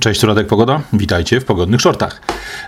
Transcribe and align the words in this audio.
Cześć, 0.00 0.22
Radek 0.22 0.46
Pogoda. 0.46 0.80
Witajcie 0.92 1.40
w 1.40 1.44
Pogodnych 1.44 1.80
Shortach. 1.80 2.20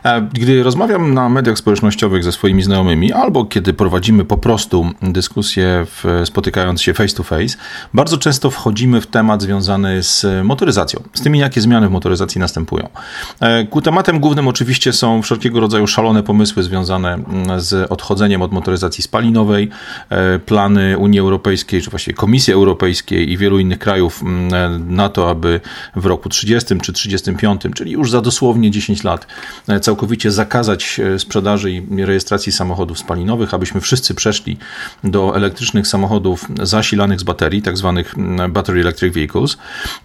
E, 0.04 0.22
gdy 0.22 0.62
rozmawiam 0.62 1.14
na 1.14 1.28
mediach 1.28 1.58
społecznościowych 1.58 2.24
ze 2.24 2.32
swoimi 2.32 2.62
znajomymi, 2.62 3.12
albo 3.12 3.44
kiedy 3.44 3.72
prowadzimy 3.72 4.24
po 4.24 4.36
prostu 4.36 4.90
dyskusję 5.02 5.86
w, 5.86 6.22
spotykając 6.24 6.82
się 6.82 6.94
face 6.94 7.16
to 7.16 7.22
face, 7.22 7.56
bardzo 7.94 8.18
często 8.18 8.50
wchodzimy 8.50 9.00
w 9.00 9.06
temat 9.06 9.42
związany 9.42 10.02
z 10.02 10.26
motoryzacją, 10.44 11.02
z 11.14 11.22
tymi, 11.22 11.38
jakie 11.38 11.60
zmiany 11.60 11.88
w 11.88 11.90
motoryzacji 11.90 12.40
następują. 12.40 12.88
E, 13.40 13.64
ku 13.64 13.82
tematem 13.82 14.20
głównym 14.20 14.48
oczywiście 14.48 14.92
są 14.92 15.22
wszelkiego 15.22 15.60
rodzaju 15.60 15.86
szalone 15.86 16.22
pomysły 16.22 16.62
związane 16.62 17.14
mm, 17.14 17.60
z 17.60 17.90
odchodzeniem 17.92 18.42
od 18.42 18.52
motoryzacji 18.52 19.02
spalinowej, 19.02 19.68
e, 20.10 20.38
plany 20.38 20.98
Unii 20.98 21.20
Europejskiej, 21.20 21.82
czy 21.82 21.90
właściwie 21.90 22.14
Komisji 22.14 22.52
Europejskiej 22.52 23.32
i 23.32 23.36
wielu 23.36 23.58
innych 23.58 23.78
krajów 23.78 24.22
mm, 24.22 24.94
na 24.94 25.08
to, 25.08 25.30
aby 25.30 25.60
w 25.96 26.06
roku 26.06 26.28
30 26.28 26.80
czy 26.82 26.92
30 26.92 27.09
1935, 27.16 27.76
czyli 27.76 27.92
już 27.92 28.10
za 28.10 28.20
dosłownie 28.20 28.70
10 28.70 29.04
lat, 29.04 29.26
e, 29.68 29.80
całkowicie 29.80 30.30
zakazać 30.30 31.00
e, 31.00 31.18
sprzedaży 31.18 31.70
i 31.72 32.04
rejestracji 32.04 32.52
samochodów 32.52 32.98
spalinowych, 32.98 33.54
abyśmy 33.54 33.80
wszyscy 33.80 34.14
przeszli 34.14 34.56
do 35.04 35.36
elektrycznych 35.36 35.86
samochodów 35.86 36.48
zasilanych 36.62 37.20
z 37.20 37.22
baterii, 37.22 37.62
tak 37.62 37.76
zwanych 37.76 38.18
mm, 38.18 38.52
battery 38.52 38.80
electric 38.80 39.14
vehicles. 39.14 39.56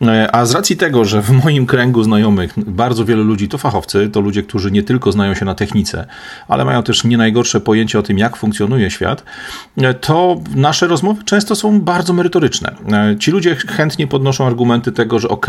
E, 0.02 0.36
a 0.36 0.46
z 0.46 0.52
racji 0.52 0.78
tego, 0.78 1.06
że 1.06 1.22
w 1.22 1.30
moim 1.30 1.66
kręgu 1.66 2.04
znajomych 2.04 2.54
bardzo 2.58 3.06
wielu 3.06 3.24
ludzi 3.24 3.48
to 3.48 3.58
fachowcy, 3.58 4.10
to 4.10 4.22
ludzie, 4.22 4.44
którzy 4.44 4.72
nie 4.72 4.84
tylko 4.84 5.12
znają 5.12 5.34
się 5.34 5.46
na 5.46 5.56
technice, 5.56 6.08
ale 6.48 6.66
mają 6.66 6.84
też 6.84 7.04
nie 7.04 7.18
najgorsze 7.18 7.62
pojęcie 7.62 8.00
o 8.00 8.02
tym, 8.02 8.18
jak 8.18 8.36
funkcjonuje 8.38 8.92
świat, 8.92 9.24
to 10.02 10.42
nasze 10.56 10.88
rozmowy 10.88 11.24
często 11.24 11.56
są 11.56 11.82
bardzo 11.82 12.14
merytoryczne. 12.14 12.76
Ci 13.20 13.32
ludzie 13.32 13.56
chętnie 13.56 14.08
podnoszą 14.08 14.48
argumenty 14.48 14.92
tego, 14.92 15.20
że 15.20 15.28
ok, 15.28 15.48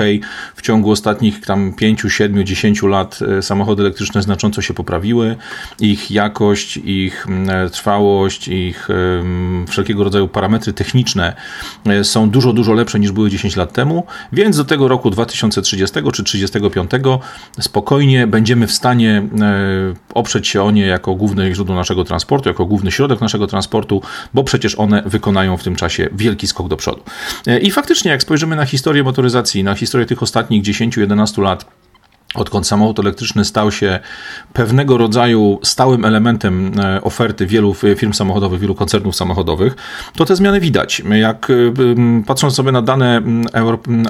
w 0.54 0.62
ciągu 0.62 0.90
ostatnich 0.90 1.40
tam 1.46 1.72
5, 1.72 2.02
7, 2.08 2.46
10 2.46 2.82
lat 2.82 3.18
e, 3.38 3.42
samochody 3.42 3.82
elektryczne 3.82 4.22
znacząco 4.22 4.62
się 4.62 4.74
poprawiły. 4.74 5.36
Ich 5.80 6.10
jakość, 6.10 6.76
ich 6.76 7.26
mm, 7.28 7.50
e, 7.50 7.70
trwałość, 7.70 8.48
ich 8.48 8.88
wszelkiego 9.68 10.04
rodzaju 10.04 10.28
parametry 10.28 10.72
techniczne 10.72 11.36
e, 11.86 12.04
są 12.04 12.30
dużo, 12.30 12.52
dużo 12.52 12.72
lepsze 12.72 13.00
niż 13.00 13.12
były 13.12 13.30
10 13.30 13.56
lat 13.56 13.72
temu, 13.72 14.06
więc 14.32 14.56
do 14.56 14.64
tego 14.64 14.88
roku 14.88 15.10
2030 15.10 15.96
czy 16.12 16.24
35 16.24 16.90
spokojnie 17.60 18.26
będziemy 18.26 18.66
w 18.66 18.72
stanie 18.72 19.22
oprzeć 20.14 20.48
się 20.48 20.62
o 20.62 20.70
nie 20.70 20.86
jako 20.86 21.14
główne 21.14 21.54
źródło 21.54 21.76
naszego 21.76 22.04
transportu, 22.04 22.48
jako 22.48 22.66
główny 22.66 22.90
środek 22.90 23.20
naszego 23.20 23.46
transportu, 23.46 24.02
bo 24.34 24.44
przecież 24.44 24.78
one 24.78 25.02
wykonają 25.06 25.56
w 25.56 25.62
tym 25.62 25.76
czasie 25.76 26.08
wielki 26.12 26.46
skok 26.46 26.68
do 26.68 26.76
przodu. 26.76 27.02
I 27.62 27.70
faktycznie, 27.70 28.10
jak 28.10 28.22
spojrzymy 28.22 28.56
na 28.56 28.66
historię 28.66 29.02
motoryzacji, 29.02 29.64
na 29.64 29.74
historię 29.74 30.06
tych 30.06 30.22
ostatnich 30.22 30.62
10-11 30.62 31.25
lat 31.42 31.66
odkąd 32.36 32.66
samochód 32.66 32.98
elektryczny 32.98 33.44
stał 33.44 33.72
się 33.72 33.98
pewnego 34.52 34.98
rodzaju 34.98 35.58
stałym 35.62 36.04
elementem 36.04 36.72
e, 36.80 37.02
oferty 37.02 37.46
wielu 37.46 37.74
firm 37.74 38.12
samochodowych, 38.12 38.60
wielu 38.60 38.74
koncernów 38.74 39.16
samochodowych, 39.16 39.76
to 40.16 40.24
te 40.24 40.36
zmiany 40.36 40.60
widać. 40.60 41.02
Jak 41.10 41.50
e, 41.50 41.54
patrząc 42.26 42.54
sobie 42.54 42.72
na 42.72 42.82
dane 42.82 43.22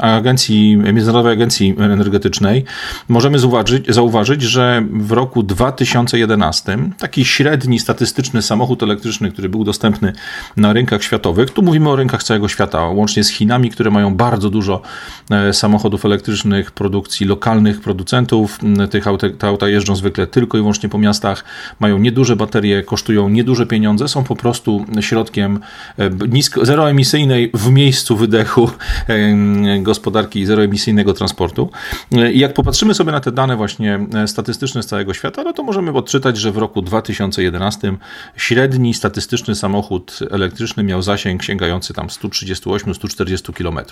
agencji, 0.01 0.77
Międzynarodowej 0.77 1.33
Agencji 1.33 1.75
Energetycznej, 1.79 2.65
możemy 3.09 3.39
zauważyć, 3.39 3.95
zauważyć, 3.95 4.43
że 4.43 4.83
w 4.93 5.13
roku 5.13 5.43
2011 5.43 6.79
taki 6.99 7.25
średni 7.25 7.79
statystyczny 7.79 8.43
samochód 8.43 8.83
elektryczny, 8.83 9.33
który 9.33 9.49
był 9.49 9.65
dostępny 9.65 10.13
na 10.57 10.73
rynkach 10.73 11.03
światowych, 11.03 11.51
tu 11.51 11.63
mówimy 11.63 11.91
o 11.91 11.97
rynkach 11.97 12.23
całego 12.23 12.49
świata, 12.49 12.89
łącznie 12.89 13.25
z 13.25 13.29
Chinami, 13.29 13.71
które 13.71 13.91
mają 13.91 14.15
bardzo 14.15 14.51
dużo 14.51 14.83
e, 15.31 15.53
samochodów 15.53 16.05
elektrycznych, 16.05 16.71
produkcji 16.71 17.27
lokalnych 17.27 17.81
producentów, 17.81 18.16
producentów. 18.25 18.59
Tych 18.91 19.07
auta, 19.07 19.27
te 19.39 19.47
auta 19.47 19.69
jeżdżą 19.69 19.97
zwykle 19.97 20.27
tylko 20.27 20.59
i 20.59 20.61
wyłącznie 20.61 20.89
po 20.89 20.99
miastach, 20.99 21.45
mają 21.81 21.99
nieduże 21.99 22.37
baterie, 22.37 22.83
kosztują 22.83 23.29
nieduże 23.29 23.67
pieniądze, 23.67 24.09
są 24.09 24.25
po 24.25 24.37
prostu 24.37 24.85
środkiem 25.01 25.61
e, 25.99 26.11
nisko, 26.29 26.65
zeroemisyjnej 26.65 27.51
w 27.55 27.71
miejscu 27.71 28.17
wydechu 28.17 28.71
e, 29.09 29.83
gospodarki 29.83 30.47
zeroemisyjnego 30.47 31.15
transportu. 31.15 31.71
E, 32.13 32.33
I 32.33 32.39
jak 32.39 32.55
popatrzymy 32.55 32.95
sobie 32.95 33.13
na 33.13 33.21
te 33.21 33.33
dane 33.33 33.57
właśnie 33.57 34.07
statystyczne 34.27 34.83
z 34.83 34.87
całego 34.87 35.15
świata, 35.15 35.43
no 35.43 35.53
to 35.53 35.63
możemy 35.63 35.93
odczytać, 35.93 36.37
że 36.37 36.53
w 36.53 36.57
roku 36.57 36.83
2011 36.83 37.97
średni 38.37 38.95
statystyczny 38.95 39.55
samochód 39.55 40.19
elektryczny 40.31 40.83
miał 40.83 41.03
zasięg 41.03 41.43
sięgający 41.43 41.95
tam 41.95 42.07
138-140 42.07 43.53
km. 43.53 43.87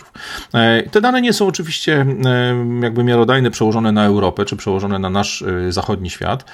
Te 0.90 1.00
dane 1.00 1.22
nie 1.22 1.32
są 1.32 1.46
oczywiście 1.46 2.06
jakby 2.82 3.04
miarodajne, 3.04 3.50
przełożone 3.50 3.92
na 3.92 4.04
Europę, 4.14 4.44
czy 4.44 4.56
przełożone 4.56 4.98
na 4.98 5.10
nasz 5.10 5.42
y, 5.42 5.72
zachodni 5.72 6.10
świat, 6.10 6.44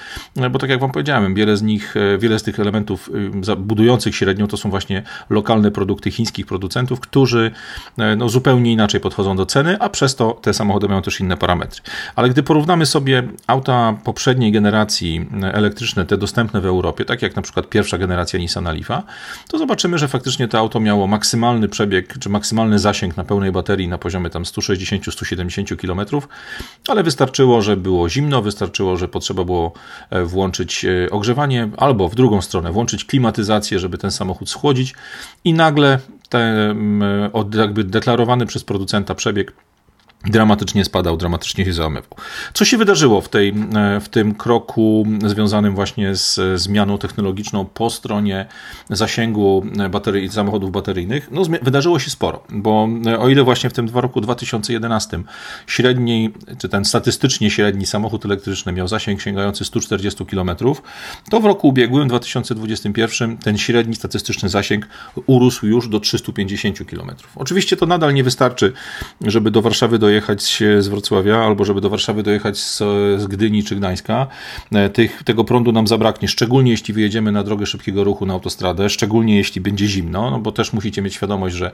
bo 0.51 0.59
tak 0.59 0.71
jak 0.71 0.81
wam 0.81 0.93
powiedziałem, 0.93 1.35
wiele 1.35 1.57
z 1.57 1.63
nich, 1.63 1.97
y, 1.97 2.19
wiele 2.19 2.39
z 2.39 2.43
tych 2.43 2.61
elementów 2.61 3.11
y, 3.49 3.57
budujących 3.57 4.17
średnią 4.17 4.47
to 4.47 4.57
są 4.57 4.71
właśnie 4.71 5.03
lokalne 5.31 5.71
produkty 5.71 6.11
chińskich 6.11 6.47
producentów, 6.47 7.01
którzy 7.01 7.51
no, 8.17 8.29
zupełnie 8.29 8.73
inaczej 8.73 9.01
podchodzą 9.01 9.37
do 9.37 9.47
ceny, 9.47 9.77
a 9.81 9.89
przez 9.89 10.17
to 10.17 10.33
te 10.43 10.55
samochody 10.55 10.89
mają 10.89 11.03
też 11.03 11.21
inne 11.21 11.37
parametry. 11.37 11.83
Ale 12.17 12.29
gdy 12.29 12.43
porównamy 12.43 12.87
sobie 12.87 13.23
auta 13.47 13.95
poprzedniej 14.05 14.53
generacji 14.53 15.29
elektryczne, 15.53 16.07
te 16.07 16.17
dostępne 16.17 16.61
w 16.61 16.67
Europie, 16.67 17.05
tak 17.05 17.23
jak 17.23 17.37
na 17.37 17.43
przykład 17.43 17.69
pierwsza 17.69 17.99
generacja 17.99 18.39
Nissana 18.39 18.73
Leafa, 18.73 19.03
to 19.49 19.59
zobaczymy, 19.59 19.99
że 19.99 20.09
faktycznie 20.09 20.49
to 20.49 20.59
auto 20.59 20.81
miało 20.81 21.07
maksymalny 21.07 21.69
przebieg, 21.69 22.19
czy 22.19 22.29
maksymalny 22.29 22.79
zasięg 22.79 23.17
na 23.17 23.25
pełnej 23.25 23.53
baterii 23.53 23.89
na 23.89 23.99
poziomie 23.99 24.31
tam 24.31 24.43
160-170 24.43 25.77
km, 25.77 26.23
ale 26.89 27.03
wystarczy 27.03 27.45
wystarczyło, 27.51 27.63
że 27.63 27.77
było 27.77 28.09
zimno, 28.09 28.43
wystarczyło, 28.43 28.97
że 28.97 29.09
potrzeba 29.09 29.45
było 29.45 29.73
e, 30.11 30.25
włączyć 30.25 30.85
e, 30.85 31.11
ogrzewanie, 31.11 31.69
albo 31.77 32.09
w 32.09 32.15
drugą 32.15 32.41
stronę 32.41 32.73
włączyć 32.73 33.05
klimatyzację, 33.05 33.79
żeby 33.79 33.99
ten 33.99 34.11
samochód 34.11 34.51
schłodzić. 34.51 34.95
I 35.45 35.53
nagle 35.53 35.99
ten 36.29 37.03
jakby 37.55 37.85
deklarowany 37.85 38.47
przez 38.47 38.65
producenta 38.65 39.15
przebieg 39.15 39.53
dramatycznie 40.25 40.85
spadał, 40.85 41.17
dramatycznie 41.17 41.65
się 41.65 41.73
załamywał. 41.73 42.11
Co 42.55 42.65
się 42.65 42.77
wydarzyło 42.77 43.21
w, 43.21 43.29
tej, 43.29 43.49
e, 43.49 44.01
w 44.01 44.09
tym 44.09 44.35
kroku 44.35 45.07
związanym 45.27 45.75
właśnie 45.75 46.15
z 46.15 46.61
zmianą 46.61 46.99
technologiczną 46.99 47.65
po 47.65 47.91
stronie 47.91 48.47
zasięgu 48.91 49.65
baterii, 49.91 50.29
samochodów 50.29 50.71
bateryjnych? 50.71 51.29
No, 51.31 51.43
wydarzyło 51.63 51.99
się 51.99 52.11
sporo, 52.11 52.43
bo 52.51 52.89
e, 53.07 53.19
o 53.19 53.29
ile 53.29 53.45
właśnie 53.45 53.71
w 53.71 53.73
tym 53.73 53.89
roku 53.95 54.21
2011 54.21 55.23
średni, 55.67 56.31
czy 56.59 56.69
ten 56.69 56.85
statystycznie 56.85 57.51
średni 57.51 57.87
samochód 57.87 58.25
elektryczny 58.25 58.73
miał 58.73 58.89
zasięg 58.89 59.21
sięgający 59.21 59.65
140 59.65 60.27
km, 60.27 60.51
to 61.31 61.41
w 61.41 61.45
roku 61.45 61.69
ubiegłym, 61.69 62.09
2021, 62.09 63.37
ten 63.37 63.59
średni 63.59 63.97
statystyczny 63.97 64.49
zasięg 64.49 64.89
urósł 65.27 65.67
już 65.67 65.89
do 65.89 66.01
350 66.01 66.79
km. 66.91 67.11
Oczywiście 67.37 67.77
to 67.77 67.87
nadal 67.87 68.15
nie 68.15 68.25
wystarczy, 68.25 68.73
żeby 69.21 69.51
do 69.51 69.63
Warszawy 69.63 69.99
dojechać 69.99 70.10
dojechać 70.11 70.63
z 70.79 70.89
Wrocławia, 70.89 71.39
albo 71.39 71.65
żeby 71.65 71.81
do 71.81 71.91
Warszawy 71.91 72.23
dojechać 72.23 72.59
z, 72.59 72.79
z 73.23 73.27
Gdyni 73.27 73.65
czy 73.65 73.77
Gdańska, 73.77 74.27
e, 74.73 74.89
tych, 74.89 75.23
tego 75.23 75.45
prądu 75.45 75.73
nam 75.73 75.87
zabraknie, 75.87 76.29
szczególnie 76.29 76.71
jeśli 76.71 76.95
wyjedziemy 76.95 77.33
na 77.33 77.43
drogę 77.43 77.67
szybkiego 77.67 78.05
ruchu 78.05 78.27
na 78.27 78.35
autostradę, 78.35 78.91
szczególnie 78.91 79.37
jeśli 79.37 79.61
będzie 79.61 79.87
zimno, 79.87 80.31
no 80.31 80.39
bo 80.39 80.53
też 80.53 80.73
musicie 80.73 81.03
mieć 81.03 81.15
świadomość, 81.15 81.57
że 81.57 81.71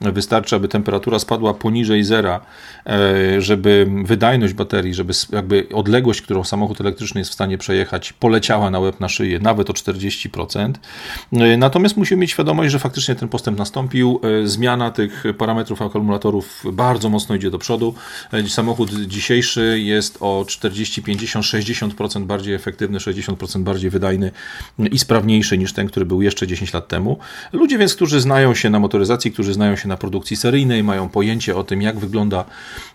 wystarczy, 0.00 0.56
aby 0.56 0.68
temperatura 0.68 1.18
spadła 1.18 1.54
poniżej 1.54 2.04
zera, 2.04 2.40
e, 2.86 3.40
żeby 3.40 3.86
wydajność 4.04 4.54
baterii, 4.54 4.94
żeby 4.94 5.12
jakby 5.32 5.66
odległość, 5.74 6.22
którą 6.22 6.44
samochód 6.44 6.80
elektryczny 6.80 7.20
jest 7.20 7.30
w 7.30 7.34
stanie 7.34 7.58
przejechać, 7.58 8.12
poleciała 8.12 8.70
na 8.70 8.78
łeb 8.78 9.00
na 9.00 9.08
szyję, 9.08 9.38
nawet 9.38 9.70
o 9.70 9.72
40%. 9.72 10.80
E, 11.32 11.56
natomiast 11.56 11.96
musimy 11.96 12.20
mieć 12.20 12.30
świadomość, 12.30 12.72
że 12.72 12.78
faktycznie 12.78 13.14
ten 13.14 13.28
postęp 13.28 13.58
nastąpił, 13.58 14.20
zmiana 14.44 14.90
tych 14.90 15.24
parametrów 15.38 15.82
akumulatorów 15.82 16.64
bardzo 16.72 17.08
mocno 17.08 17.34
idzie 17.34 17.50
do 17.50 17.58
przodu, 17.58 17.69
przodu. 17.70 17.94
Samochód 18.48 18.90
dzisiejszy 19.06 19.80
jest 19.80 20.18
o 20.20 20.44
40, 20.48 21.02
50, 21.02 21.46
60% 21.46 22.24
bardziej 22.24 22.54
efektywny, 22.54 22.98
60% 22.98 23.62
bardziej 23.62 23.90
wydajny 23.90 24.30
i 24.92 24.98
sprawniejszy 24.98 25.58
niż 25.58 25.72
ten, 25.72 25.86
który 25.86 26.06
był 26.06 26.22
jeszcze 26.22 26.46
10 26.46 26.72
lat 26.72 26.88
temu. 26.88 27.18
Ludzie 27.52 27.78
więc, 27.78 27.94
którzy 27.94 28.20
znają 28.20 28.54
się 28.54 28.70
na 28.70 28.78
motoryzacji, 28.78 29.32
którzy 29.32 29.52
znają 29.52 29.76
się 29.76 29.88
na 29.88 29.96
produkcji 29.96 30.36
seryjnej, 30.36 30.82
mają 30.82 31.08
pojęcie 31.08 31.56
o 31.56 31.64
tym, 31.64 31.82
jak 31.82 31.98
wygląda 31.98 32.44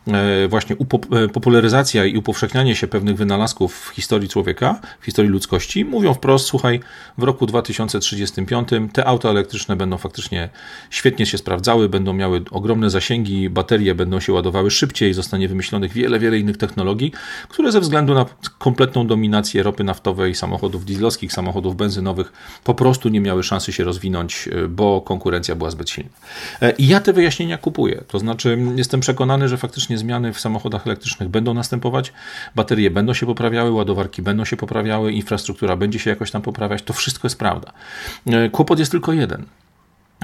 e, 0.08 0.48
właśnie 0.48 0.76
e, 0.76 1.28
popularyzacja 1.28 2.06
i 2.06 2.18
upowszechnianie 2.18 2.76
się 2.76 2.88
pewnych 2.88 3.16
wynalazków 3.16 3.90
w 3.90 3.90
historii 3.90 4.30
człowieka, 4.30 4.82
w 5.02 5.06
historii 5.06 5.32
ludzkości, 5.32 5.86
mówią 5.86 6.14
wprost, 6.14 6.46
słuchaj, 6.48 6.80
w 7.18 7.24
roku 7.24 7.46
2035 7.46 8.70
te 8.94 9.06
auta 9.06 9.30
elektryczne 9.30 9.76
będą 9.76 9.98
faktycznie 9.98 10.50
świetnie 10.90 11.26
się 11.26 11.38
sprawdzały, 11.38 11.90
będą 11.90 12.14
miały 12.14 12.42
ogromne 12.52 12.90
zasięgi, 12.90 13.50
baterie 13.50 13.96
będą 13.96 14.20
się 14.20 14.34
ładowały 14.34 14.65
szybciej, 14.72 15.14
zostanie 15.14 15.48
wymyślonych 15.48 15.94
wiele, 15.94 16.20
wiele 16.20 16.40
innych 16.40 16.58
technologii, 16.58 17.12
które 17.50 17.72
ze 17.72 17.80
względu 17.80 18.14
na 18.14 18.26
kompletną 18.58 19.08
dominację 19.08 19.64
ropy 19.64 19.84
naftowej, 19.84 20.36
samochodów 20.36 20.86
dieslowskich, 20.86 21.34
samochodów 21.34 21.76
benzynowych 21.76 22.34
po 22.64 22.74
prostu 22.74 23.10
nie 23.10 23.22
miały 23.22 23.44
szansy 23.44 23.74
się 23.74 23.84
rozwinąć, 23.84 24.50
e, 24.52 24.68
bo 24.68 25.02
konkurencja 25.02 25.56
była 25.56 25.72
zbyt 25.72 25.90
silna. 25.90 26.10
E, 26.62 26.72
I 26.72 26.88
ja 26.88 27.00
te 27.00 27.14
wyjaśnienia 27.14 27.58
kupuję. 27.58 28.04
To 28.08 28.20
znaczy, 28.20 28.58
jestem 28.76 29.00
przekonany, 29.00 29.48
że 29.48 29.58
faktycznie 29.58 29.98
zmiany 29.98 30.34
w 30.34 30.40
samochodach 30.40 30.88
elektrycznych 30.88 31.30
będą 31.30 31.54
następować, 31.54 32.14
baterie 32.56 32.92
będą 32.92 33.14
się 33.14 33.26
poprawiały, 33.26 33.72
ładowarki 33.72 34.22
będą 34.22 34.46
się 34.46 34.58
poprawiały, 34.58 35.12
infrastruktura 35.12 35.78
będzie 35.78 36.00
się 36.00 36.10
jakoś 36.10 36.32
tam 36.32 36.42
poprawiać. 36.42 36.84
To 36.84 36.94
wszystko 36.94 37.26
jest 37.26 37.40
prawda. 37.40 37.72
Kłopot 38.52 38.80
jest 38.80 38.92
tylko 38.92 39.14
jeden. 39.14 39.46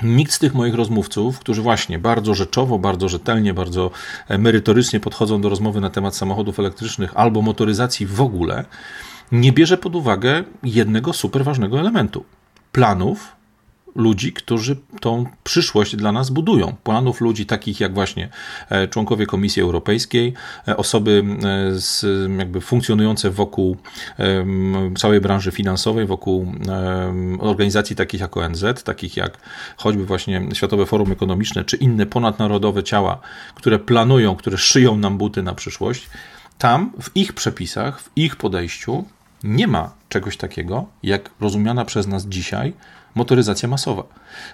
Nikt 0.04 0.34
z 0.34 0.40
tych 0.40 0.54
moich 0.54 0.76
rozmówców, 0.76 1.40
którzy 1.40 1.62
właśnie 1.62 2.00
bardzo 2.00 2.34
rzeczowo, 2.34 2.80
bardzo 2.80 3.10
rzetelnie, 3.10 3.54
bardzo 3.54 3.92
merytorycznie 4.30 5.00
podchodzą 5.00 5.42
do 5.42 5.50
rozmowy 5.50 5.82
na 5.82 5.90
temat 5.90 6.16
samochodów 6.16 6.60
elektrycznych 6.60 7.12
albo 7.16 7.42
motoryzacji 7.42 8.06
w 8.06 8.22
ogóle, 8.22 8.66
nie 9.32 9.52
bierze 9.52 9.78
pod 9.78 9.96
uwagę 9.96 10.44
jednego 10.64 11.14
super 11.14 11.44
ważnego 11.44 11.80
elementu. 11.80 12.26
Planów 12.72 13.41
ludzi, 13.96 14.34
którzy 14.34 14.76
tą 15.00 15.26
przyszłość 15.44 15.96
dla 15.96 16.12
nas 16.12 16.30
budują. 16.30 16.76
Planów 16.84 17.22
ludzi 17.22 17.46
takich 17.46 17.80
jak 17.80 17.94
właśnie 17.94 18.30
e, 18.70 18.88
członkowie 18.88 19.26
Komisji 19.26 19.62
Europejskiej, 19.62 20.34
e, 20.68 20.78
osoby 20.78 21.24
e, 21.44 21.80
z, 21.80 22.06
jakby 22.38 22.62
funkcjonujące 22.62 23.30
wokół 23.30 23.78
całej 24.98 25.22
branży 25.22 25.52
finansowej, 25.52 26.06
wokół 26.06 26.54
organizacji 27.40 27.96
takich 27.96 28.22
jak 28.22 28.38
ONZ, 28.38 28.84
takich 28.84 29.18
jak 29.18 29.38
choćby 29.78 30.06
właśnie 30.06 30.42
Światowe 30.54 30.86
Forum 30.86 31.12
Ekonomiczne, 31.12 31.66
czy 31.66 31.78
inne 31.78 32.06
ponadnarodowe 32.06 32.84
ciała, 32.84 33.20
które 33.56 33.80
planują, 33.80 34.36
które 34.36 34.58
szyją 34.58 34.98
nam 34.98 35.18
buty 35.18 35.44
na 35.44 35.54
przyszłość. 35.54 36.10
Tam 36.58 36.92
w 37.02 37.16
ich 37.16 37.34
przepisach, 37.34 38.02
w 38.02 38.10
ich 38.16 38.36
podejściu 38.36 39.06
nie 39.44 39.68
ma 39.68 39.94
czegoś 40.10 40.38
takiego, 40.38 40.86
jak 41.04 41.30
rozumiana 41.40 41.86
przez 41.86 42.08
nas 42.08 42.26
dzisiaj 42.26 42.74
motoryzacja 43.16 43.70
masowa. 43.70 44.04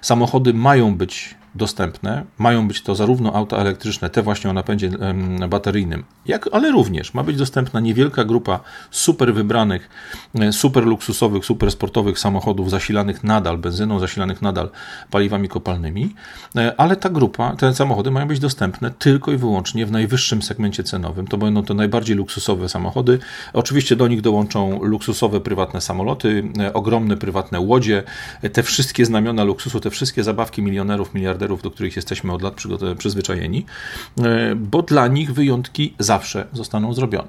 Samochody 0.01 0.53
mają 0.53 0.95
być 0.95 1.35
dostępne. 1.57 2.23
Mają 2.37 2.67
być 2.67 2.81
to 2.81 2.95
zarówno 2.95 3.33
auta 3.33 3.57
elektryczne, 3.57 4.09
te 4.09 4.21
właśnie 4.21 4.49
o 4.49 4.53
napędzie 4.53 4.91
bateryjnym, 5.49 6.03
jak, 6.25 6.49
ale 6.51 6.71
również 6.71 7.13
ma 7.13 7.23
być 7.23 7.37
dostępna 7.37 7.79
niewielka 7.79 8.23
grupa 8.23 8.59
super 8.91 9.33
wybranych, 9.33 9.89
e, 10.35 10.53
super 10.53 10.85
luksusowych, 10.85 11.45
super 11.45 11.71
sportowych 11.71 12.19
samochodów 12.19 12.69
zasilanych 12.69 13.23
nadal 13.23 13.57
benzyną, 13.57 13.99
zasilanych 13.99 14.41
nadal 14.41 14.69
paliwami 15.11 15.49
kopalnymi, 15.49 16.15
e, 16.55 16.73
ale 16.77 16.95
ta 16.95 17.09
grupa, 17.09 17.55
te 17.55 17.73
samochody 17.73 18.11
mają 18.11 18.27
być 18.27 18.39
dostępne 18.39 18.91
tylko 18.91 19.31
i 19.31 19.37
wyłącznie 19.37 19.85
w 19.85 19.91
najwyższym 19.91 20.41
segmencie 20.41 20.83
cenowym. 20.83 21.27
To 21.27 21.37
będą 21.37 21.63
to 21.63 21.73
najbardziej 21.73 22.15
luksusowe 22.15 22.69
samochody. 22.69 23.19
Oczywiście 23.53 23.95
do 23.95 24.07
nich 24.07 24.21
dołączą 24.21 24.83
luksusowe 24.83 25.41
prywatne 25.41 25.81
samoloty, 25.81 26.43
e, 26.59 26.73
ogromne 26.73 27.17
prywatne 27.17 27.59
łodzie, 27.59 28.03
te 28.53 28.63
wszystkie 28.63 29.05
znamiona 29.05 29.43
luksusu, 29.43 29.79
te 29.79 29.89
wszystkie 29.89 30.23
zabawki 30.23 30.61
milionerów, 30.61 31.13
miliarderów, 31.13 31.46
do 31.55 31.71
których 31.71 31.95
jesteśmy 31.95 32.33
od 32.33 32.41
lat 32.41 32.55
przyzwyczajeni, 32.97 33.65
e, 34.17 34.55
bo 34.55 34.81
dla 34.81 35.07
nich 35.07 35.33
wyjątki 35.33 35.93
zawsze 35.99 36.47
zostaną 36.53 36.93
zrobione. 36.93 37.27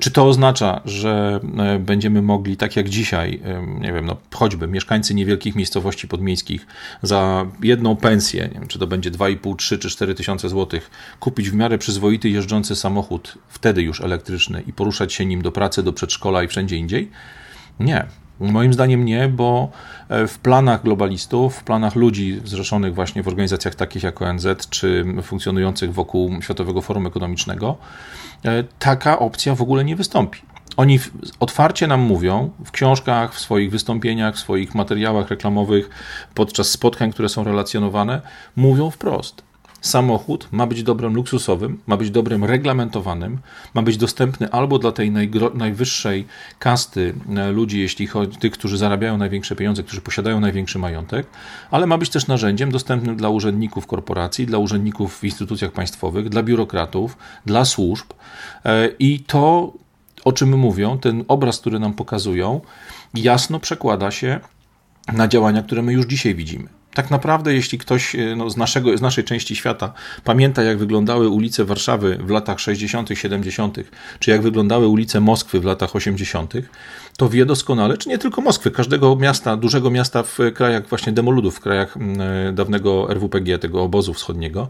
Czy 0.00 0.10
to 0.10 0.26
oznacza, 0.26 0.80
że 0.84 1.40
e, 1.58 1.78
będziemy 1.78 2.22
mogli, 2.22 2.56
tak 2.56 2.76
jak 2.76 2.88
dzisiaj, 2.88 3.40
e, 3.44 3.66
nie 3.80 3.92
wiem, 3.92 4.06
no, 4.06 4.16
choćby 4.34 4.68
mieszkańcy 4.68 5.14
niewielkich 5.14 5.54
miejscowości 5.54 6.08
podmiejskich 6.08 6.66
za 7.02 7.46
jedną 7.62 7.96
pensję, 7.96 8.48
nie 8.54 8.60
wiem, 8.60 8.68
czy 8.68 8.78
to 8.78 8.86
będzie 8.86 9.10
2,5, 9.10 9.56
3 9.56 9.78
czy 9.78 9.90
4 9.90 10.14
tysiące 10.14 10.48
złotych, 10.48 10.90
kupić 11.20 11.50
w 11.50 11.54
miarę 11.54 11.78
przyzwoity 11.78 12.28
jeżdżący 12.28 12.76
samochód, 12.76 13.38
wtedy 13.48 13.82
już 13.82 14.00
elektryczny 14.00 14.62
i 14.66 14.72
poruszać 14.72 15.12
się 15.12 15.26
nim 15.26 15.42
do 15.42 15.52
pracy, 15.52 15.82
do 15.82 15.92
przedszkola 15.92 16.42
i 16.42 16.48
wszędzie 16.48 16.76
indziej? 16.76 17.10
Nie. 17.80 18.06
Moim 18.42 18.72
zdaniem 18.72 19.04
nie, 19.04 19.28
bo 19.28 19.70
e, 20.08 20.26
w 20.26 20.38
planach 20.38 20.82
globalistów, 20.82 21.56
w 21.56 21.64
planach 21.64 21.94
ludzi 21.94 22.40
zrzeszonych 22.44 22.94
właśnie 22.94 23.22
w 23.22 23.28
organizacjach 23.28 23.74
takich 23.74 24.02
jak 24.02 24.22
ONZ, 24.22 24.46
czy 24.70 25.04
funkcjonujących 25.22 25.94
wokół 25.94 26.42
Światowego 26.42 26.80
Forum 26.80 27.06
Ekonomicznego, 27.06 27.76
e, 28.44 28.64
taka 28.78 29.18
opcja 29.18 29.54
w 29.54 29.62
ogóle 29.62 29.84
nie 29.84 29.96
wystąpi. 29.96 30.40
Oni 30.76 30.98
otwarcie 31.40 31.86
nam 31.86 32.00
mówią 32.00 32.50
w 32.64 32.70
książkach, 32.70 33.34
w 33.34 33.38
swoich 33.38 33.70
wystąpieniach, 33.70 34.34
w 34.34 34.38
swoich 34.38 34.74
materiałach 34.74 35.28
reklamowych, 35.28 35.90
podczas 36.34 36.68
spotkań, 36.68 37.12
które 37.12 37.28
są 37.28 37.44
relacjonowane, 37.44 38.20
mówią 38.56 38.90
wprost 38.90 39.51
samochód 39.82 40.48
ma 40.52 40.66
być 40.66 40.82
dobrem 40.82 41.14
luksusowym, 41.14 41.78
ma 41.86 41.96
być 41.96 42.10
dobrem 42.10 42.44
reglamentowanym, 42.44 43.38
ma 43.74 43.82
być 43.82 43.96
dostępny 43.96 44.50
albo 44.50 44.78
dla 44.78 44.92
tej 44.92 45.12
najwyższej 45.54 46.26
kasty 46.58 47.14
e, 47.36 47.52
ludzi, 47.52 47.80
jeśli 47.80 48.06
chodzi 48.06 48.38
tych, 48.38 48.52
którzy 48.52 48.78
zarabiają 48.78 49.18
największe 49.18 49.56
pieniądze, 49.56 49.82
którzy 49.82 50.00
posiadają 50.00 50.40
największy 50.40 50.78
majątek, 50.78 51.26
ale 51.70 51.86
ma 51.86 51.98
być 51.98 52.10
też 52.10 52.26
narzędziem 52.26 52.70
dostępnym 52.70 53.16
dla 53.16 53.28
urzędników 53.28 53.86
korporacji, 53.86 54.46
dla 54.46 54.58
urzędników 54.58 55.18
w 55.18 55.24
instytucjach 55.24 55.72
państwowych, 55.72 56.28
dla 56.28 56.42
biurokratów, 56.42 57.16
dla 57.46 57.64
służb. 57.64 58.06
E, 58.64 58.88
I 58.98 59.20
to, 59.20 59.72
o 60.24 60.32
czym 60.32 60.58
mówią, 60.58 60.98
ten 60.98 61.24
obraz, 61.28 61.60
który 61.60 61.78
nam 61.78 61.94
pokazują, 61.94 62.60
jasno 63.14 63.60
przekłada 63.60 64.10
się 64.10 64.40
na 65.12 65.28
działania, 65.28 65.62
które 65.62 65.82
my 65.82 65.92
już 65.92 66.06
dzisiaj 66.06 66.34
widzimy 66.34 66.81
tak 66.94 67.10
naprawdę, 67.10 67.54
jeśli 67.54 67.78
ktoś 67.78 68.14
e, 68.14 68.36
no, 68.36 68.50
z, 68.50 68.56
naszego, 68.56 68.98
z 68.98 69.00
naszej 69.00 69.24
części 69.24 69.56
świata 69.56 69.92
pamięta, 70.24 70.62
jak 70.62 70.78
wyglądały 70.78 71.28
ulice 71.28 71.64
Warszawy 71.64 72.18
w 72.20 72.30
latach 72.30 72.60
60., 72.60 73.08
70., 73.14 73.76
czy 74.18 74.30
jak 74.30 74.42
wyglądały 74.42 74.86
ulice 74.86 75.20
Moskwy 75.20 75.60
w 75.60 75.64
latach 75.64 75.96
80., 75.96 76.54
to 77.16 77.28
wie 77.28 77.46
doskonale, 77.46 77.98
czy 77.98 78.08
nie 78.08 78.18
tylko 78.18 78.40
Moskwy, 78.40 78.70
każdego 78.70 79.16
miasta, 79.16 79.56
dużego 79.56 79.90
miasta 79.90 80.22
w 80.22 80.38
krajach 80.54 80.88
właśnie 80.88 81.12
demoludów, 81.12 81.56
w 81.56 81.60
krajach 81.60 81.96
e, 81.96 82.52
dawnego 82.52 83.10
RWPG, 83.14 83.58
tego 83.58 83.82
obozu 83.82 84.14
wschodniego, 84.14 84.68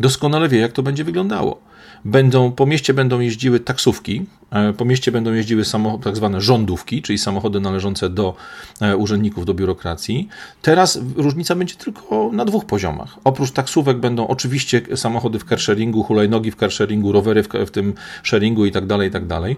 doskonale 0.00 0.48
wie, 0.48 0.58
jak 0.58 0.72
to 0.72 0.82
będzie 0.82 1.04
wyglądało. 1.04 1.71
Będą, 2.04 2.52
po 2.52 2.66
mieście 2.66 2.94
będą 2.94 3.20
jeździły 3.20 3.60
taksówki, 3.60 4.26
e, 4.50 4.72
po 4.72 4.84
mieście 4.84 5.12
będą 5.12 5.32
jeździły 5.32 5.62
tak 6.02 6.16
zwane 6.16 6.40
rządówki, 6.40 7.02
czyli 7.02 7.18
samochody 7.18 7.60
należące 7.60 8.10
do 8.10 8.34
e, 8.80 8.96
urzędników, 8.96 9.44
do 9.44 9.54
biurokracji. 9.54 10.28
Teraz 10.62 10.98
różnica 11.16 11.54
będzie 11.54 11.74
tylko 11.74 12.30
na 12.32 12.44
dwóch 12.44 12.64
poziomach. 12.64 13.18
Oprócz 13.24 13.50
taksówek 13.50 13.98
będą 13.98 14.26
oczywiście 14.26 14.82
samochody 14.96 15.38
w 15.38 15.44
carsharingu, 15.44 16.02
hulajnogi 16.02 16.50
w 16.50 16.56
carsharingu, 16.56 17.12
rowery 17.12 17.42
w, 17.42 17.48
w 17.66 17.70
tym 17.70 17.94
sharingu 18.22 18.66
i 18.66 18.72
tak 18.72 18.86
dalej, 18.86 19.08
i 19.08 19.10
tak 19.12 19.26
dalej. 19.26 19.56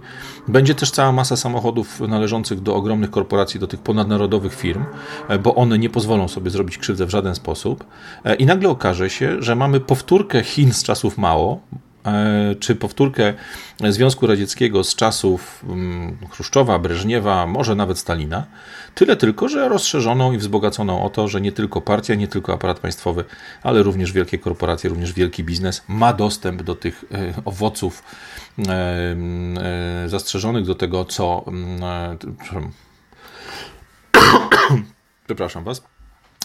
Będzie 0.49 0.75
też 0.75 0.91
cała 0.91 1.13
masa 1.13 1.37
samochodów 1.37 2.01
należących 2.01 2.61
do 2.61 2.75
ogromnych 2.75 3.11
korporacji, 3.11 3.61
do 3.61 3.67
tych 3.67 3.81
ponadnarodowych 3.81 4.55
firm, 4.55 4.85
e, 5.29 5.39
bo 5.39 5.55
one 5.55 5.79
nie 5.79 5.91
pozwolą 5.91 6.29
sobie 6.29 6.51
zrobić 6.51 6.79
krzywdę 6.79 7.07
w 7.07 7.11
żaden 7.11 7.35
sposób. 7.35 7.85
I 8.39 8.47
nagle 8.47 8.69
okaże 8.69 9.11
się, 9.11 9.43
że 9.43 9.57
mamy 9.57 9.81
powtórkę 9.81 10.43
Chin 10.43 10.73
z 10.73 10.83
czasów 10.83 11.19
mało, 11.19 11.61
czy 12.61 12.77
powtórkę 12.77 13.35
Związku 13.91 14.27
Radzieckiego 14.27 14.85
z 14.85 14.95
czasów 14.95 15.65
mm, 15.69 16.17
Chruszczowa, 16.31 16.79
Breżniewa, 16.79 17.47
może 17.47 17.75
nawet 17.75 17.99
Stalina. 17.99 18.47
Tyle 18.95 19.17
tylko, 19.17 19.49
że 19.49 19.69
rozszerzoną 19.69 20.33
i 20.33 20.39
wzbogaconą 20.39 21.05
o 21.05 21.11
to, 21.11 21.29
że 21.29 21.41
nie 21.41 21.53
tylko 21.53 21.81
partia, 21.81 22.15
nie 22.15 22.29
tylko 22.29 22.53
aparat 22.53 22.81
państwowy, 22.81 23.25
ale 23.63 23.83
również 23.83 24.13
wielkie 24.13 24.39
korporacje, 24.39 24.91
również 24.91 25.13
wielki 25.13 25.45
biznes 25.45 25.83
ma 25.89 26.13
dostęp 26.13 26.63
do 26.63 26.75
tych 26.75 27.05
e, 27.13 27.33
owoców 27.45 28.03
e, 28.69 30.09
zastrzeżonych 30.09 30.67
do 30.67 30.75
tego, 30.75 31.05
co. 31.05 31.45
Mm, 31.47 32.19
przepraszam 35.27 35.65
Was 35.65 35.94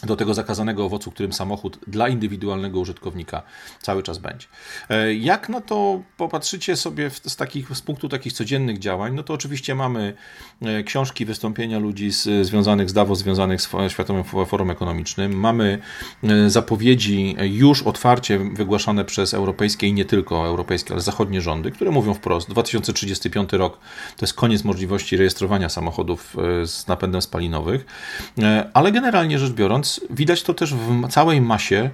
do 0.04 0.16
tego 0.16 0.34
zakazanego 0.34 0.86
owocu, 0.86 1.12
którym 1.12 1.34
samochód 1.34 1.80
dla 1.88 2.10
indywidualnego 2.10 2.80
użytkownika 2.80 3.42
cały 3.82 4.04
czas 4.04 4.18
będzie. 4.18 4.48
E, 4.90 5.14
jak 5.14 5.50
na 5.50 5.62
to 5.62 6.02
popatrzycie 6.18 6.76
sobie 6.76 7.10
z, 7.10 7.36
takich, 7.36 7.78
z 7.78 7.82
punktu 7.82 8.10
takich 8.10 8.34
codziennych 8.34 8.80
działań, 8.80 9.16
no 9.16 9.24
to 9.24 9.34
oczywiście 9.34 9.76
mamy 9.76 10.14
e, 10.62 10.84
książki, 10.84 11.26
wystąpienia 11.26 11.80
ludzi 11.80 12.12
z, 12.12 12.48
związanych 12.48 12.90
z 12.90 12.94
Davos, 12.94 13.20
związanych 13.20 13.62
z 13.62 13.70
Światowym 13.90 14.24
Forum 14.24 14.72
Ekonomicznym, 14.72 15.40
mamy 15.40 15.80
e, 16.24 16.50
zapowiedzi 16.50 17.36
już 17.40 17.84
otwarcie 17.84 18.40
wygłaszane 18.40 19.06
przez 19.06 19.34
europejskie 19.34 19.88
i 19.88 19.94
nie 19.94 20.06
tylko 20.06 20.48
europejskie, 20.48 20.94
ale 20.94 21.02
zachodnie 21.02 21.42
rządy, 21.42 21.72
które 21.72 21.92
mówią 21.92 22.14
wprost, 22.14 22.50
2035 22.50 23.54
rok 23.54 23.78
to 24.18 24.26
jest 24.26 24.34
koniec 24.34 24.64
możliwości 24.64 25.18
rejestrowania 25.18 25.70
samochodów 25.70 26.36
z 26.66 26.88
napędem 26.88 27.22
spalinowych, 27.22 27.86
ale 28.74 28.92
generalnie 28.92 29.40
rzecz 29.40 29.54
biorąc, 29.54 29.89
widać 30.10 30.44
to 30.44 30.54
też 30.54 30.74
w 30.74 31.08
całej 31.10 31.42
masie 31.42 31.90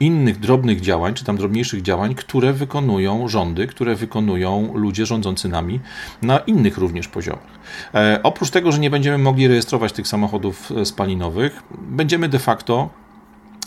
innych 0.00 0.40
drobnych 0.40 0.80
działań, 0.80 1.14
czy 1.14 1.24
tam 1.24 1.36
drobniejszych 1.36 1.82
działań, 1.82 2.14
które 2.14 2.52
wykonują 2.52 3.28
rządy, 3.28 3.66
które 3.66 3.94
wykonują 3.94 4.72
ludzie 4.74 5.06
rządzący 5.06 5.48
nami 5.48 5.80
na 6.22 6.38
innych 6.38 6.78
również 6.78 7.08
poziomach. 7.08 7.58
E, 7.94 8.20
oprócz 8.22 8.50
tego, 8.50 8.72
że 8.72 8.78
nie 8.78 8.90
będziemy 8.90 9.18
mogli 9.18 9.48
rejestrować 9.48 9.92
tych 9.92 10.08
samochodów 10.08 10.72
e, 10.72 10.84
spalinowych, 10.84 11.62
będziemy 11.70 12.28
de 12.28 12.38
facto 12.38 12.90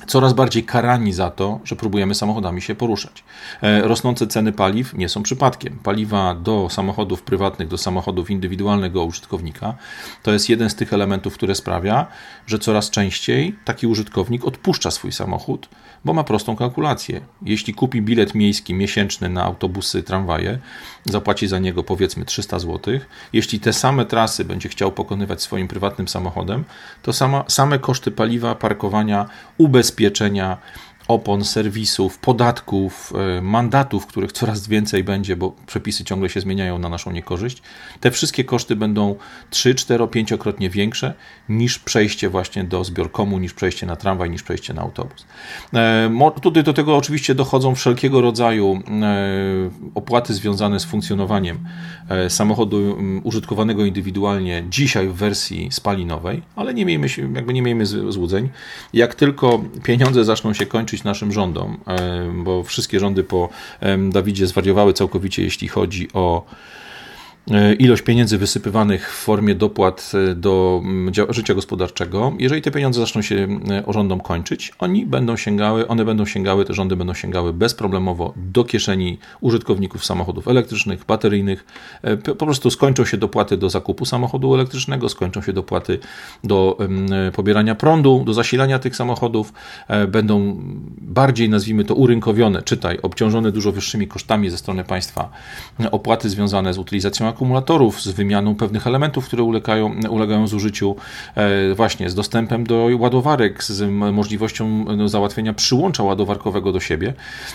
coraz 0.07 0.33
bardziej 0.33 0.63
karani 0.63 1.13
za 1.13 1.31
to, 1.31 1.59
że 1.63 1.75
próbujemy 1.75 2.15
samochodami 2.15 2.61
się 2.61 2.75
poruszać. 2.75 3.23
E, 3.61 3.81
rosnące 3.81 4.27
ceny 4.27 4.51
paliw 4.51 4.93
nie 4.93 5.09
są 5.09 5.23
przypadkiem. 5.23 5.79
Paliwa 5.83 6.35
do 6.35 6.67
samochodów 6.69 7.23
prywatnych, 7.23 7.67
do 7.67 7.77
samochodów 7.77 8.29
indywidualnego 8.29 9.03
użytkownika 9.03 9.75
to 10.23 10.33
jest 10.33 10.49
jeden 10.49 10.69
z 10.69 10.75
tych 10.75 10.93
elementów, 10.93 11.33
które 11.33 11.55
sprawia, 11.55 12.07
że 12.47 12.59
coraz 12.59 12.89
częściej 12.89 13.55
taki 13.65 13.87
użytkownik 13.87 14.45
odpuszcza 14.45 14.91
swój 14.91 15.11
samochód, 15.11 15.69
bo 16.05 16.13
ma 16.13 16.23
prostą 16.23 16.55
kalkulację. 16.55 17.21
Jeśli 17.41 17.73
kupi 17.73 18.01
bilet 18.01 18.35
miejski 18.35 18.73
miesięczny 18.73 19.29
na 19.29 19.43
autobusy, 19.43 20.03
tramwaje, 20.03 20.59
zapłaci 21.05 21.47
za 21.47 21.59
niego 21.59 21.83
powiedzmy 21.83 22.25
300 22.25 22.59
zł. 22.59 22.99
Jeśli 23.33 23.59
te 23.59 23.73
same 23.73 24.05
trasy 24.05 24.45
będzie 24.45 24.69
chciał 24.69 24.91
pokonywać 24.91 25.41
swoim 25.41 25.67
prywatnym 25.67 26.07
samochodem, 26.07 26.63
to 27.01 27.13
sama, 27.13 27.43
same 27.47 27.79
koszty 27.79 28.11
paliwa, 28.11 28.55
parkowania, 28.55 29.25
ubezpieczenia, 29.57 29.90
zabezpieczenia 29.91 30.57
opon, 31.07 31.43
serwisów, 31.43 32.17
podatków, 32.17 33.13
e, 33.37 33.41
mandatów, 33.41 34.05
których 34.05 34.31
coraz 34.31 34.67
więcej 34.67 35.03
będzie, 35.03 35.35
bo 35.35 35.55
przepisy 35.67 36.03
ciągle 36.03 36.29
się 36.29 36.41
zmieniają 36.41 36.79
na 36.79 36.89
naszą 36.89 37.11
niekorzyść, 37.11 37.61
te 37.99 38.11
wszystkie 38.11 38.43
koszty 38.43 38.75
będą 38.75 39.15
3, 39.49 39.75
4, 39.75 40.03
5-krotnie 40.03 40.69
większe 40.69 41.13
niż 41.49 41.79
przejście 41.79 42.29
właśnie 42.29 42.63
do 42.63 42.83
zbiorkomu, 42.83 43.39
niż 43.39 43.53
przejście 43.53 43.85
na 43.85 43.95
tramwaj, 43.95 44.29
niż 44.29 44.43
przejście 44.43 44.73
na 44.73 44.81
autobus. 44.81 45.25
E, 45.73 46.31
tutaj 46.41 46.63
do 46.63 46.73
tego 46.73 46.97
oczywiście 46.97 47.35
dochodzą 47.35 47.75
wszelkiego 47.75 48.21
rodzaju 48.21 48.79
e, 49.01 49.69
opłaty 49.95 50.33
związane 50.33 50.79
z 50.79 50.85
funkcjonowaniem 50.85 51.59
samochodu 52.29 52.97
użytkowanego 53.23 53.85
indywidualnie 53.85 54.63
dzisiaj 54.69 55.07
w 55.07 55.13
wersji 55.13 55.67
spalinowej, 55.71 56.41
ale 56.55 56.73
nie 56.73 56.85
miejmy, 56.85 57.07
jakby 57.35 57.53
nie 57.53 57.61
miejmy 57.61 57.85
złudzeń. 57.85 58.49
Jak 58.93 59.15
tylko 59.15 59.63
pieniądze 59.83 60.25
zaczną 60.25 60.53
się 60.53 60.65
kończyć 60.65 60.90
naszym 61.03 61.31
rządom, 61.31 61.77
e, 61.87 62.31
bo 62.43 62.63
wszystkie 62.63 62.99
rządy 62.99 63.23
po 63.23 63.49
Dawidzie 64.09 64.47
zwariowały 64.47 64.93
całkowicie, 64.93 65.43
jeśli 65.43 65.67
chodzi 65.67 66.07
o 66.13 66.45
ilość 67.79 68.01
pieniędzy 68.01 68.37
wysypywanych 68.37 69.13
w 69.13 69.23
formie 69.23 69.55
dopłat 69.55 70.11
e, 70.31 70.35
do 70.35 70.81
życia 71.29 71.53
gospodarczego, 71.53 72.33
jeżeli 72.39 72.61
te 72.61 72.71
pieniądze 72.71 72.99
zaczną 72.99 73.21
się 73.21 73.47
e, 73.87 73.93
rządom 73.93 74.19
kończyć, 74.19 74.73
oni 74.79 75.05
będą 75.05 75.37
sięgały, 75.37 75.87
one 75.87 76.05
będą 76.05 76.25
sięgały, 76.25 76.65
te 76.65 76.73
rządy 76.73 76.95
będą 76.95 77.13
sięgały 77.13 77.53
bezproblemowo 77.53 78.33
do 78.35 78.63
kieszeni 78.63 79.17
użytkowników 79.41 80.05
samochodów 80.05 80.47
elektrycznych, 80.47 81.05
bateryjnych. 81.05 81.65
Po 82.23 82.45
prostu 82.45 82.71
skończą 82.71 83.05
się 83.05 83.17
dopłaty 83.17 83.57
do 83.57 83.69
zakupu 83.69 84.05
samochodu 84.05 84.55
elektrycznego, 84.55 85.09
skończą 85.09 85.41
się 85.41 85.53
dopłaty 85.53 85.99
do 86.43 86.77
pobierania 87.33 87.75
prądu, 87.75 88.23
do 88.25 88.33
zasilania 88.33 88.79
tych 88.79 88.95
samochodów, 88.95 89.53
będą 90.07 90.57
bardziej, 91.01 91.49
nazwijmy 91.49 91.85
to, 91.85 91.95
urynkowione, 91.95 92.61
czytaj, 92.61 92.99
obciążone 93.01 93.51
dużo 93.51 93.71
wyższymi 93.71 94.07
kosztami 94.07 94.49
ze 94.49 94.57
strony 94.57 94.83
państwa 94.83 95.29
opłaty 95.91 96.29
związane 96.29 96.73
z 96.73 96.77
utylizacją 96.77 97.30
akumulatorów, 97.31 98.01
z 98.01 98.07
wymianą 98.07 98.55
pewnych 98.55 98.87
elementów, 98.87 99.25
które 99.25 99.43
ulegają, 99.43 99.95
ulegają 100.09 100.47
zużyciu, 100.47 100.95
e, 101.35 101.75
właśnie 101.75 102.09
z 102.09 102.15
dostępem 102.15 102.63
do 102.63 102.89
ładowarek, 102.99 103.63
z 103.63 103.91
możliwością 104.13 104.85
no, 104.97 105.09
załatwienia 105.09 105.53
przyłącza 105.53 106.03
ładowarkowego 106.03 106.71
do 106.71 106.79
siebie. 106.79 107.13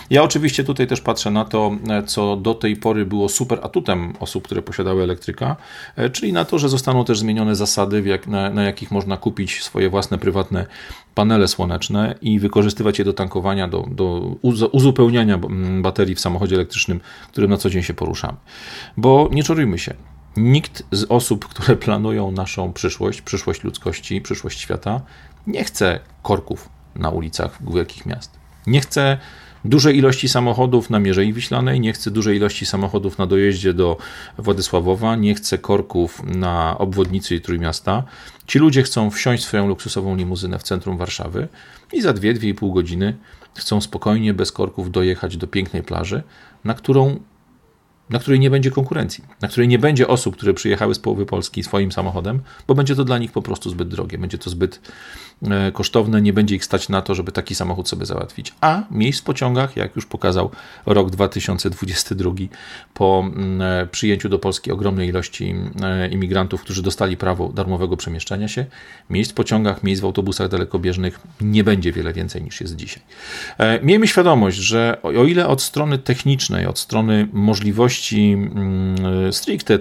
Ja 0.09 0.23
oczywiście 0.23 0.63
tutaj 0.63 0.87
też 0.87 1.01
patrzę 1.01 1.31
na 1.31 1.45
to, 1.45 1.71
e, 1.89 2.03
co 2.03 2.35
do 2.35 2.53
tej 2.53 2.75
pory 2.75 3.05
było 3.05 3.29
super 3.29 3.59
atutem 3.63 4.13
osób, 4.19 4.43
które 4.43 4.61
posiadały 4.61 5.03
elektryka, 5.03 5.55
e, 5.95 6.09
czyli 6.09 6.33
na 6.33 6.45
to, 6.45 6.59
że 6.59 6.69
zostaną 6.69 7.05
też 7.05 7.19
zmienione 7.19 7.55
zasady, 7.55 8.19
na, 8.27 8.49
na 8.49 8.63
jakich 8.63 8.91
można 8.91 9.17
kupić 9.17 9.63
swoje 9.63 9.89
własne 9.89 10.17
prywatne 10.17 10.65
panele 11.17 11.47
słoneczne 11.47 12.15
i 12.21 12.39
wykorzystywać 12.39 12.99
je 12.99 13.05
do 13.05 13.13
tankowania, 13.13 13.67
do, 13.67 13.85
do 13.91 14.35
uzupełniania 14.71 15.39
baterii 15.81 16.15
w 16.15 16.19
samochodzie 16.19 16.55
elektrycznym, 16.55 16.99
którym 17.31 17.49
na 17.49 17.57
co 17.57 17.69
dzień 17.69 17.83
się 17.83 17.93
poruszamy. 17.93 18.37
Bo 18.97 19.29
nie 19.31 19.43
się. 19.75 19.93
Nikt 20.37 20.83
z 20.91 21.03
osób, 21.03 21.47
które 21.47 21.75
planują 21.85 22.31
naszą 22.31 22.73
przyszłość, 22.73 23.21
przyszłość 23.21 23.63
ludzkości, 23.63 24.21
przyszłość 24.21 24.59
świata, 24.59 25.01
nie 25.47 25.63
chce 25.63 25.99
korków 26.23 26.69
na 26.95 27.09
ulicach 27.09 27.59
wielkich 27.73 28.05
miast. 28.05 28.31
Nie 28.67 28.81
chce 28.81 29.17
dużej 29.65 29.97
ilości 29.97 30.29
samochodów 30.29 30.89
na 30.89 30.99
Mierzei 30.99 31.33
Wiślanej, 31.33 31.79
nie 31.79 31.93
chce 31.93 32.11
dużej 32.11 32.37
ilości 32.37 32.65
samochodów 32.65 33.17
na 33.17 33.27
dojeździe 33.27 33.73
do 33.73 33.97
Władysławowa, 34.37 35.15
nie 35.15 35.35
chce 35.35 35.57
korków 35.57 36.23
na 36.23 36.77
obwodnicy 36.77 37.39
Trójmiasta. 37.39 38.03
Ci 38.47 38.59
ludzie 38.59 38.83
chcą 38.83 39.09
wsiąść 39.09 39.43
swoją 39.43 39.67
luksusową 39.67 40.15
limuzynę 40.15 40.59
w 40.59 40.63
centrum 40.63 40.97
Warszawy 40.97 41.47
i 41.93 42.01
za 42.01 42.13
2-2,5 42.13 42.73
godziny 42.73 43.17
chcą 43.55 43.81
spokojnie, 43.81 44.33
bez 44.33 44.51
korków 44.51 44.91
dojechać 44.91 45.37
do 45.37 45.47
pięknej 45.47 45.83
plaży, 45.83 46.23
na 46.63 46.73
którą 46.73 47.19
na 48.09 48.19
której 48.19 48.39
nie 48.39 48.49
będzie 48.49 48.71
konkurencji, 48.71 49.23
na 49.41 49.47
której 49.47 49.67
nie 49.67 49.79
będzie 49.79 50.07
osób, 50.07 50.35
które 50.35 50.53
przyjechały 50.53 50.95
z 50.95 50.99
połowy 50.99 51.25
Polski 51.25 51.63
swoim 51.63 51.91
samochodem, 51.91 52.39
bo 52.67 52.75
będzie 52.75 52.95
to 52.95 53.03
dla 53.03 53.17
nich 53.17 53.31
po 53.31 53.41
prostu 53.41 53.69
zbyt 53.69 53.87
drogie, 53.87 54.17
będzie 54.17 54.37
to 54.37 54.49
zbyt 54.49 54.79
kosztowne, 55.73 56.21
nie 56.21 56.33
będzie 56.33 56.55
ich 56.55 56.65
stać 56.65 56.89
na 56.89 57.01
to, 57.01 57.15
żeby 57.15 57.31
taki 57.31 57.55
samochód 57.55 57.89
sobie 57.89 58.05
załatwić. 58.05 58.53
A 58.61 58.83
miejsc 58.91 59.21
w 59.21 59.23
pociągach, 59.23 59.75
jak 59.75 59.95
już 59.95 60.05
pokazał 60.05 60.51
rok 60.85 61.09
2022, 61.09 62.31
po 62.93 63.23
mm, 63.25 63.61
e, 63.61 63.87
przyjęciu 63.87 64.29
do 64.29 64.39
Polski 64.39 64.71
ogromnej 64.71 65.09
ilości 65.09 65.55
e, 65.81 66.09
imigrantów, 66.09 66.61
którzy 66.61 66.83
dostali 66.83 67.17
prawo 67.17 67.49
darmowego 67.49 67.97
przemieszczania 67.97 68.47
się, 68.47 68.65
miejsc 69.09 69.31
w 69.31 69.33
pociągach, 69.33 69.83
miejsc 69.83 70.01
w 70.01 70.05
autobusach 70.05 70.49
dalekobieżnych 70.49 71.19
nie 71.41 71.63
będzie 71.63 71.91
wiele 71.91 72.13
więcej 72.13 72.43
niż 72.43 72.61
jest 72.61 72.75
dzisiaj. 72.75 73.03
Miejmy 73.83 74.07
świadomość, 74.07 74.57
że 74.57 74.97
o 75.03 75.23
ile 75.23 75.47
od 75.47 75.61
strony 75.61 75.97
technicznej, 75.97 76.65
od 76.65 76.79
strony 76.79 77.27
możliwości, 77.33 77.67
możliwości 77.77 78.33
mm, 78.33 79.33
stricte 79.33 79.77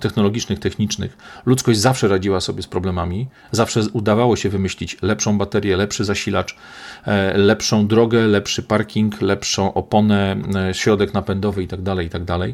technologicznych, 0.00 0.58
technicznych, 0.58 1.16
ludzkość 1.46 1.78
zawsze 1.78 2.08
radziła 2.08 2.40
sobie 2.40 2.62
z 2.62 2.66
problemami, 2.66 3.26
zawsze 3.52 3.80
udawało 3.92 4.36
się 4.36 4.48
wymyślić 4.48 4.96
lepszą 5.02 5.38
baterię, 5.38 5.76
lepszy 5.76 6.04
zasilacz, 6.04 6.56
e, 7.06 7.38
lepszą 7.38 7.86
drogę, 7.86 8.26
lepszy 8.26 8.62
parking, 8.62 9.22
lepszą 9.22 9.74
oponę, 9.74 10.36
e, 10.54 10.74
środek 10.74 11.14
napędowy 11.14 11.62
itd., 11.62 11.84
tak 11.84 12.04
itd., 12.04 12.38
tak 12.38 12.50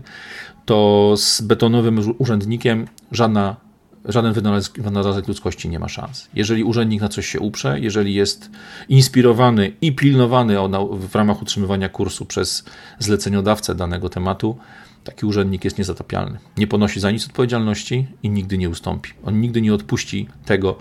to 0.65 1.15
z 1.17 1.41
betonowym 1.41 2.15
urzędnikiem 2.19 2.87
żadna 3.13 3.57
żaden 4.05 4.33
wynalazek, 4.77 5.29
ludzkości 5.29 5.69
nie 5.69 5.79
ma 5.79 5.89
szans. 5.89 6.29
Jeżeli 6.35 6.65
urzędnik 6.65 7.01
na 7.01 7.09
coś 7.09 7.27
się 7.27 7.41
uprze, 7.41 7.81
jeżeli 7.81 8.15
jest 8.15 8.51
inspirowany 8.89 9.73
i 9.81 9.93
pilnowany 9.93 10.57
w 10.91 11.15
ramach 11.15 11.43
utrzymywania 11.43 11.89
kursu 11.89 12.27
przez 12.27 12.65
zleceniodawcę 12.99 13.75
danego 13.75 14.09
tematu, 14.09 14.59
Taki 15.05 15.27
urzędnik 15.27 15.65
jest 15.65 15.79
niezatapialny. 15.79 16.39
Nie 16.57 16.67
ponosi 16.67 17.01
za 17.01 17.11
nic 17.11 17.27
odpowiedzialności 17.27 18.07
i 18.23 18.31
nigdy 18.31 18.59
nie 18.59 18.71
ustąpi. 18.71 19.11
On 19.25 19.41
nigdy 19.41 19.61
nie 19.61 19.75
odpuści 19.75 20.29
tego, 20.45 20.79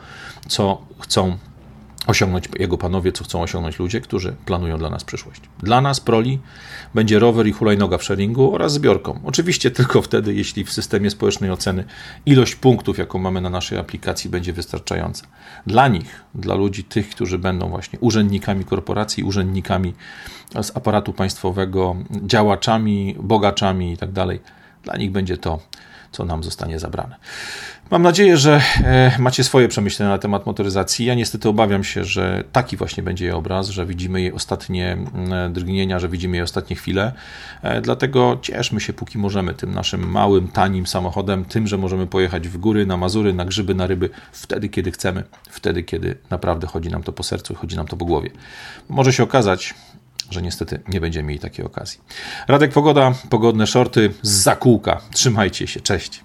co 0.48 0.86
chcą 1.00 1.38
osiągnąć 2.08 2.50
jego 2.60 2.78
panowie, 2.78 3.12
co 3.12 3.24
chcą 3.24 3.42
osiągnąć 3.42 3.80
ludzie, 3.80 4.02
którzy 4.02 4.36
planują 4.46 4.78
dla 4.78 4.90
nas 4.90 5.04
przyszłość. 5.04 5.42
Dla 5.60 5.82
nas 5.82 6.00
proli 6.00 6.40
będzie 6.96 7.20
rower 7.20 7.48
i 7.48 7.52
hulajnoga 7.52 7.98
w 7.98 8.04
sharingu 8.04 8.56
oraz 8.56 8.74
zbiorką. 8.74 9.20
Oczywiście 9.24 9.72
tylko 9.72 10.02
wtedy, 10.02 10.34
jeśli 10.34 10.64
w 10.64 10.74
systemie 10.74 11.10
społecznej 11.10 11.52
oceny 11.52 11.84
ilość 12.26 12.56
punktów, 12.56 12.98
jaką 12.98 13.20
mamy 13.20 13.42
na 13.42 13.50
naszej 13.50 13.78
aplikacji, 13.78 14.30
będzie 14.30 14.54
wystarczająca. 14.54 15.26
Dla 15.68 15.88
nich, 15.88 16.22
dla 16.36 16.56
ludzi 16.56 16.84
tych, 16.84 17.10
którzy 17.10 17.38
będą 17.38 17.70
właśnie 17.70 18.00
urzędnikami 18.00 18.66
korporacji, 18.66 19.24
urzędnikami 19.24 19.94
z 20.62 20.78
aparatu 20.78 21.14
państwowego, 21.14 21.96
działaczami, 22.12 23.16
bogaczami 23.20 23.90
itd., 23.90 24.28
tak 24.28 24.40
dla 24.84 24.98
nich 24.98 25.12
będzie 25.12 25.38
to 25.38 25.60
co 26.14 26.26
nam 26.26 26.44
zostanie 26.44 26.80
zabrane. 26.80 27.16
Mam 27.92 28.02
nadzieję, 28.02 28.38
że 28.38 28.62
e, 28.84 29.12
macie 29.20 29.44
swoje 29.44 29.68
przemyślenia 29.68 30.12
na 30.12 30.18
temat 30.18 30.46
motoryzacji. 30.46 31.06
Ja 31.06 31.16
niestety 31.16 31.50
obawiam 31.50 31.84
się, 31.84 32.04
że 32.04 32.44
taki 32.52 32.78
właśnie 32.78 33.04
będzie 33.04 33.26
jej 33.26 33.34
obraz, 33.34 33.70
że 33.70 33.86
widzimy 33.86 34.22
jej 34.22 34.34
ostatnie 34.34 34.98
drgnienia, 35.50 36.00
że 36.00 36.10
widzimy 36.10 36.38
jej 36.38 36.44
ostatnie 36.44 36.76
chwile. 36.76 37.14
E, 37.62 37.82
dlatego 37.82 38.40
cieszmy 38.42 38.80
się, 38.82 38.94
póki 38.94 39.18
możemy, 39.18 39.54
tym 39.54 39.74
naszym 39.74 40.12
małym, 40.12 40.48
tanim 40.48 40.88
samochodem, 40.88 41.46
tym, 41.46 41.68
że 41.68 41.78
możemy 41.78 42.08
pojechać 42.08 42.48
w 42.48 42.58
góry, 42.58 42.86
na 42.86 42.98
Mazury, 42.98 43.34
na 43.34 43.46
grzyby, 43.46 43.76
na 43.76 43.88
ryby, 43.88 44.10
wtedy, 44.32 44.70
kiedy 44.70 44.92
chcemy, 44.92 45.24
wtedy, 45.50 45.84
kiedy 45.84 46.16
naprawdę 46.30 46.68
chodzi 46.68 46.90
nam 46.90 47.04
to 47.04 47.12
po 47.14 47.24
sercu 47.24 47.56
chodzi 47.56 47.76
nam 47.76 47.88
to 47.88 47.98
po 47.98 48.06
głowie. 48.06 48.30
Może 48.90 49.14
się 49.14 49.24
okazać, 49.24 49.74
że 50.34 50.42
niestety 50.42 50.80
nie 50.88 51.02
będziemy 51.02 51.28
mieli 51.28 51.40
takiej 51.40 51.66
okazji. 51.66 52.00
Radek 52.48 52.72
Pogoda, 52.72 53.14
pogodne 53.30 53.68
shorty 53.68 54.14
z 54.22 54.30
zakółka. 54.30 55.02
Trzymajcie 55.14 55.68
się, 55.68 55.82
cześć. 55.82 56.24